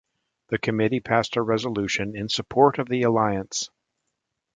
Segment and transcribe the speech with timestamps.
[0.47, 3.69] The committee passed a resolution in support of the alliance.